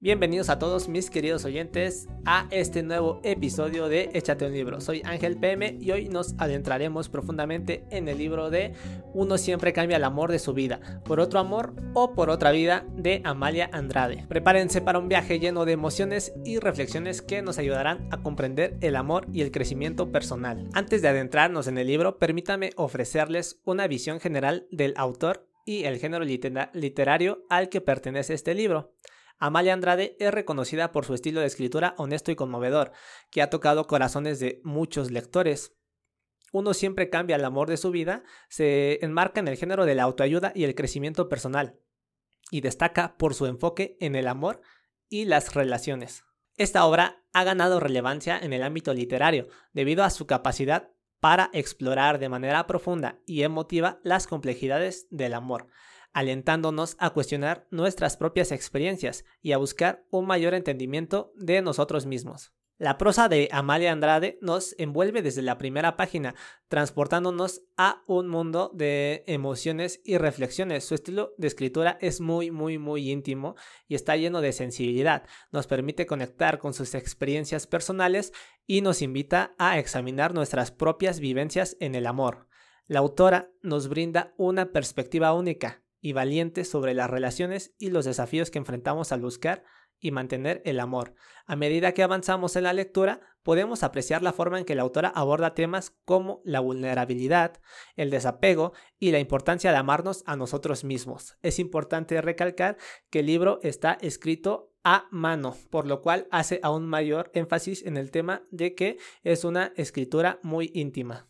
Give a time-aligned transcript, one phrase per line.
[0.00, 4.80] Bienvenidos a todos mis queridos oyentes a este nuevo episodio de Échate un libro.
[4.80, 8.74] Soy Ángel PM y hoy nos adentraremos profundamente en el libro de
[9.12, 12.86] Uno siempre cambia el amor de su vida, por otro amor o por otra vida
[12.92, 14.24] de Amalia Andrade.
[14.28, 18.94] Prepárense para un viaje lleno de emociones y reflexiones que nos ayudarán a comprender el
[18.94, 20.68] amor y el crecimiento personal.
[20.74, 25.98] Antes de adentrarnos en el libro, permítame ofrecerles una visión general del autor y el
[25.98, 28.92] género literario al que pertenece este libro.
[29.38, 32.92] Amalia Andrade es reconocida por su estilo de escritura honesto y conmovedor,
[33.30, 35.76] que ha tocado corazones de muchos lectores.
[36.52, 40.02] Uno siempre cambia el amor de su vida, se enmarca en el género de la
[40.02, 41.78] autoayuda y el crecimiento personal,
[42.50, 44.60] y destaca por su enfoque en el amor
[45.08, 46.24] y las relaciones.
[46.56, 52.18] Esta obra ha ganado relevancia en el ámbito literario debido a su capacidad para explorar
[52.18, 55.68] de manera profunda y emotiva las complejidades del amor,
[56.12, 62.52] alentándonos a cuestionar nuestras propias experiencias y a buscar un mayor entendimiento de nosotros mismos.
[62.80, 66.36] La prosa de Amalia Andrade nos envuelve desde la primera página,
[66.68, 70.84] transportándonos a un mundo de emociones y reflexiones.
[70.84, 73.56] Su estilo de escritura es muy, muy, muy íntimo
[73.88, 75.24] y está lleno de sensibilidad.
[75.50, 78.32] Nos permite conectar con sus experiencias personales
[78.64, 82.46] y nos invita a examinar nuestras propias vivencias en el amor.
[82.86, 88.50] La autora nos brinda una perspectiva única, y valiente sobre las relaciones y los desafíos
[88.50, 89.64] que enfrentamos al buscar
[90.00, 91.14] y mantener el amor.
[91.46, 95.08] A medida que avanzamos en la lectura, podemos apreciar la forma en que la autora
[95.08, 97.60] aborda temas como la vulnerabilidad,
[97.96, 101.36] el desapego y la importancia de amarnos a nosotros mismos.
[101.42, 102.76] Es importante recalcar
[103.10, 107.96] que el libro está escrito a mano, por lo cual hace aún mayor énfasis en
[107.96, 111.28] el tema de que es una escritura muy íntima.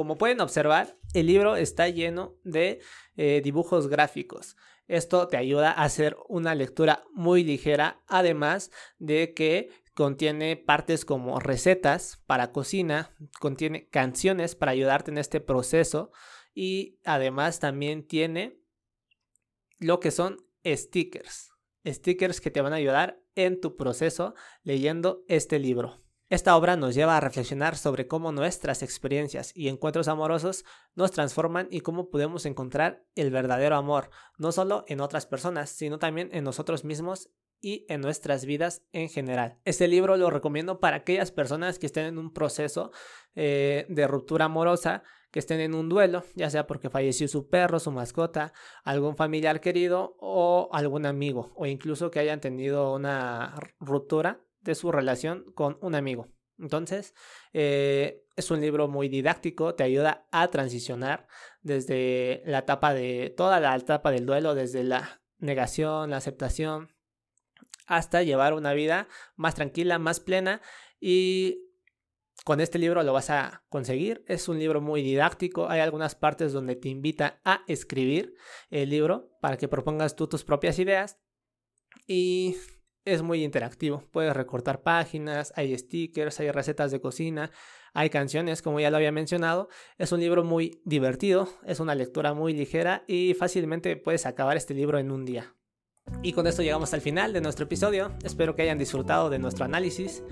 [0.00, 2.80] Como pueden observar, el libro está lleno de
[3.18, 4.56] eh, dibujos gráficos.
[4.88, 11.38] Esto te ayuda a hacer una lectura muy ligera, además de que contiene partes como
[11.38, 16.12] recetas para cocina, contiene canciones para ayudarte en este proceso
[16.54, 18.58] y además también tiene
[19.80, 21.50] lo que son stickers,
[21.86, 26.00] stickers que te van a ayudar en tu proceso leyendo este libro.
[26.30, 30.64] Esta obra nos lleva a reflexionar sobre cómo nuestras experiencias y encuentros amorosos
[30.94, 35.98] nos transforman y cómo podemos encontrar el verdadero amor, no solo en otras personas, sino
[35.98, 37.30] también en nosotros mismos
[37.60, 39.58] y en nuestras vidas en general.
[39.64, 42.92] Este libro lo recomiendo para aquellas personas que estén en un proceso
[43.34, 45.02] eh, de ruptura amorosa,
[45.32, 48.52] que estén en un duelo, ya sea porque falleció su perro, su mascota,
[48.84, 54.92] algún familiar querido o algún amigo, o incluso que hayan tenido una ruptura de su
[54.92, 56.28] relación con un amigo.
[56.58, 57.14] Entonces,
[57.52, 61.26] eh, es un libro muy didáctico, te ayuda a transicionar
[61.62, 66.94] desde la etapa de toda la etapa del duelo, desde la negación, la aceptación,
[67.86, 70.60] hasta llevar una vida más tranquila, más plena
[71.00, 71.66] y
[72.44, 74.24] con este libro lo vas a conseguir.
[74.26, 75.68] Es un libro muy didáctico.
[75.68, 78.34] Hay algunas partes donde te invita a escribir
[78.70, 81.18] el libro para que propongas tú tus propias ideas.
[82.06, 82.56] Y
[83.04, 84.04] es muy interactivo.
[84.10, 87.50] Puedes recortar páginas, hay stickers, hay recetas de cocina,
[87.92, 89.68] hay canciones, como ya lo había mencionado.
[89.98, 94.74] Es un libro muy divertido, es una lectura muy ligera y fácilmente puedes acabar este
[94.74, 95.54] libro en un día.
[96.22, 98.12] Y con esto llegamos al final de nuestro episodio.
[98.22, 100.22] Espero que hayan disfrutado de nuestro análisis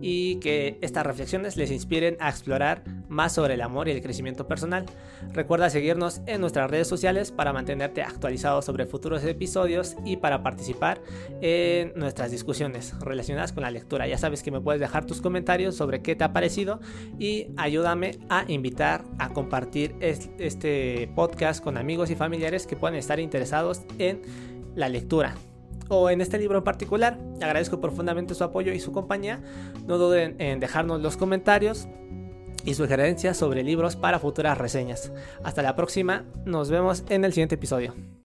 [0.00, 4.46] y que estas reflexiones les inspiren a explorar más sobre el amor y el crecimiento
[4.46, 4.84] personal.
[5.32, 11.00] Recuerda seguirnos en nuestras redes sociales para mantenerte actualizado sobre futuros episodios y para participar
[11.40, 14.06] en nuestras discusiones relacionadas con la lectura.
[14.06, 16.80] Ya sabes que me puedes dejar tus comentarios sobre qué te ha parecido
[17.18, 23.18] y ayúdame a invitar a compartir este podcast con amigos y familiares que puedan estar
[23.18, 24.20] interesados en
[24.78, 25.34] la lectura
[25.88, 27.18] o en este libro en particular.
[27.42, 29.40] Agradezco profundamente su apoyo y su compañía.
[29.86, 31.88] No duden en dejarnos los comentarios
[32.64, 35.12] y sugerencias sobre libros para futuras reseñas.
[35.42, 37.94] Hasta la próxima, nos vemos en el siguiente episodio.